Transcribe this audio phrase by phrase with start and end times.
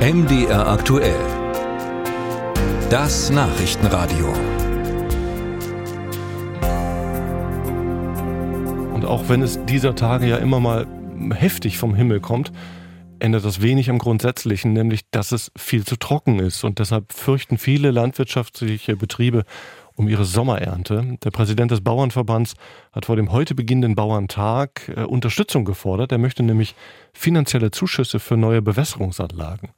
[0.00, 1.20] MDR aktuell.
[2.88, 4.28] Das Nachrichtenradio.
[8.94, 10.86] Und auch wenn es dieser Tage ja immer mal
[11.34, 12.50] heftig vom Himmel kommt,
[13.18, 16.64] ändert das wenig am Grundsätzlichen, nämlich dass es viel zu trocken ist.
[16.64, 19.44] Und deshalb fürchten viele landwirtschaftliche Betriebe
[20.00, 21.18] um ihre Sommerernte.
[21.22, 22.54] Der Präsident des Bauernverbands
[22.90, 26.10] hat vor dem heute beginnenden Bauerntag äh, Unterstützung gefordert.
[26.10, 26.74] Er möchte nämlich
[27.12, 29.68] finanzielle Zuschüsse für neue Bewässerungsanlagen.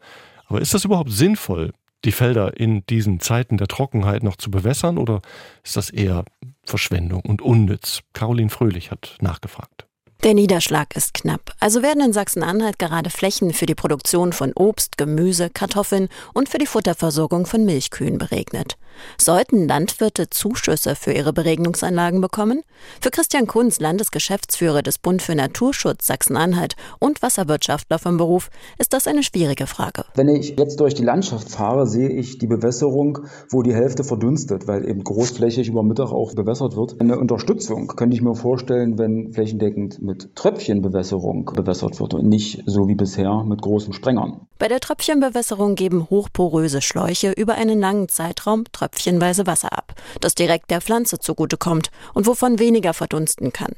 [0.46, 1.72] Aber ist das überhaupt sinnvoll,
[2.04, 5.22] die Felder in diesen Zeiten der Trockenheit noch zu bewässern oder
[5.64, 6.24] ist das eher
[6.64, 8.02] Verschwendung und unnütz?
[8.12, 9.86] Caroline Fröhlich hat nachgefragt.
[10.22, 14.96] Der Niederschlag ist knapp, also werden in Sachsen-Anhalt gerade Flächen für die Produktion von Obst,
[14.96, 18.76] Gemüse, Kartoffeln und für die Futterversorgung von Milchkühen beregnet.
[19.20, 22.62] Sollten Landwirte Zuschüsse für ihre Beregnungsanlagen bekommen?
[23.00, 29.06] Für Christian Kunz, Landesgeschäftsführer des Bund für Naturschutz Sachsen-Anhalt und Wasserwirtschaftler vom Beruf, ist das
[29.06, 30.04] eine schwierige Frage.
[30.14, 34.66] Wenn ich jetzt durch die Landschaft fahre, sehe ich die Bewässerung, wo die Hälfte verdunstet,
[34.66, 37.00] weil eben großflächig über Mittag auch bewässert wird.
[37.00, 42.88] Eine Unterstützung könnte ich mir vorstellen, wenn flächendeckend mit Tröpfchenbewässerung bewässert wird und nicht so
[42.88, 44.46] wie bisher mit großen Sprengern.
[44.58, 50.70] Bei der Tröpfchenbewässerung geben hochporöse Schläuche über einen langen Zeitraum tröpfchenweise Wasser ab, das direkt
[50.70, 53.72] der Pflanze zugutekommt und wovon weniger verdunsten kann.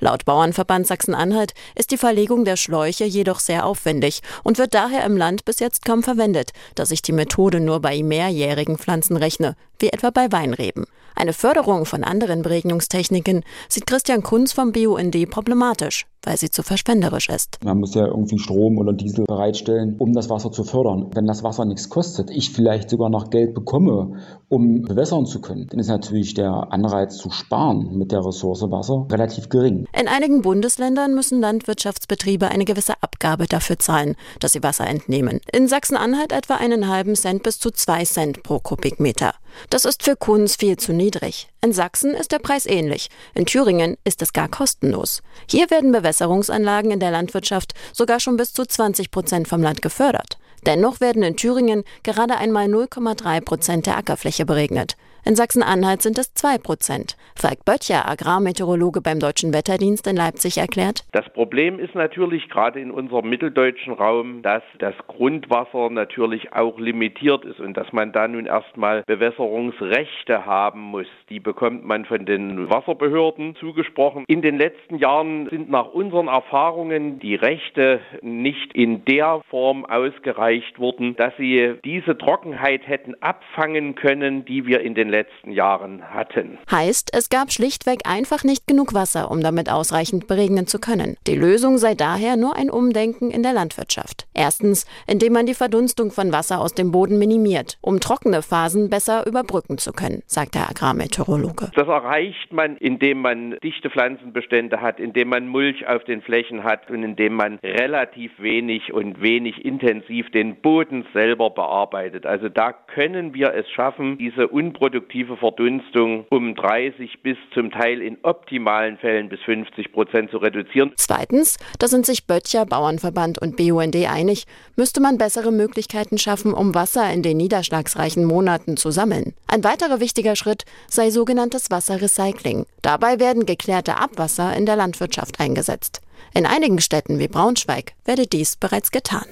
[0.00, 5.16] Laut Bauernverband Sachsen-Anhalt ist die Verlegung der Schläuche jedoch sehr aufwendig und wird daher im
[5.16, 9.88] Land bis jetzt kaum verwendet, da sich die Methode nur bei mehrjährigen Pflanzen rechne, wie
[9.90, 10.84] etwa bei Weinreben.
[11.14, 17.30] Eine Förderung von anderen Beregnungstechniken sieht Christian Kunz vom BUND problematisch weil sie zu verschwenderisch
[17.30, 17.58] ist.
[17.64, 21.10] Man muss ja irgendwie Strom oder Diesel bereitstellen, um das Wasser zu fördern.
[21.14, 24.12] Wenn das Wasser nichts kostet, ich vielleicht sogar noch Geld bekomme,
[24.48, 29.06] um bewässern zu können, dann ist natürlich der Anreiz zu sparen mit der Ressource Wasser
[29.10, 29.86] relativ gering.
[29.98, 35.40] In einigen Bundesländern müssen Landwirtschaftsbetriebe eine gewisse Abgabe dafür zahlen, dass sie Wasser entnehmen.
[35.50, 39.32] In Sachsen-Anhalt etwa einen halben Cent bis zu zwei Cent pro Kubikmeter.
[39.70, 41.48] Das ist für Kunz viel zu niedrig.
[41.60, 43.08] In Sachsen ist der Preis ähnlich.
[43.34, 45.22] In Thüringen ist es gar kostenlos.
[45.48, 50.38] Hier werden Bewässerungsanlagen in der Landwirtschaft sogar schon bis zu 20 Prozent vom Land gefördert.
[50.66, 54.96] Dennoch werden in Thüringen gerade einmal 0,3 Prozent der Ackerfläche beregnet.
[55.24, 57.16] In Sachsen-Anhalt sind es 2 Prozent.
[57.34, 61.04] Falk Böttcher, Agrarmeteorologe beim Deutschen Wetterdienst in Leipzig, erklärt.
[61.12, 67.44] Das Problem ist natürlich gerade in unserem mitteldeutschen Raum, dass das Grundwasser natürlich auch limitiert
[67.44, 71.06] ist und dass man da nun erstmal Bewässerungsrechte haben muss.
[71.28, 74.24] Die bekommt man von den Wasserbehörden zugesprochen.
[74.28, 80.78] In den letzten Jahren sind nach unseren Erfahrungen die Rechte nicht in der Form ausgereicht
[80.78, 86.58] worden, dass sie diese Trockenheit hätten abfangen können, die wir in den letzten Jahren hatten.
[86.70, 91.16] Heißt, es gab schlichtweg einfach nicht genug Wasser, um damit ausreichend beregnen zu können.
[91.26, 94.26] Die Lösung sei daher nur ein Umdenken in der Landwirtschaft.
[94.34, 99.26] Erstens, indem man die Verdunstung von Wasser aus dem Boden minimiert, um trockene Phasen besser
[99.26, 101.70] überbrücken zu können, sagt der Agrarmeteorologe.
[101.74, 106.90] Das erreicht man, indem man dichte Pflanzenbestände hat, indem man Mulch auf den Flächen hat
[106.90, 112.26] und indem man relativ wenig und wenig intensiv den Boden selber bearbeitet.
[112.26, 118.02] Also da können wir es schaffen, diese unproduktive produktive Verdunstung um 30 bis zum Teil
[118.02, 120.92] in optimalen Fällen bis 50 Prozent zu reduzieren.
[120.96, 124.44] Zweitens, da sind sich Böttcher, Bauernverband und BUND einig,
[124.76, 129.34] müsste man bessere Möglichkeiten schaffen, um Wasser in den niederschlagsreichen Monaten zu sammeln.
[129.46, 132.66] Ein weiterer wichtiger Schritt sei sogenanntes Wasserrecycling.
[132.82, 136.00] Dabei werden geklärte Abwasser in der Landwirtschaft eingesetzt.
[136.34, 139.26] In einigen Städten wie Braunschweig werde dies bereits getan.